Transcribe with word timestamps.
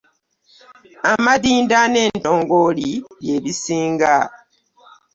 Amadinda 1.11 1.79
n'entongooli 1.91 2.89
bye 3.21 3.35
bisinga. 3.43 4.13